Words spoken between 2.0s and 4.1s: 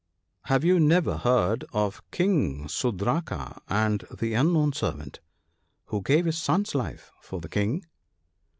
King Sudraka and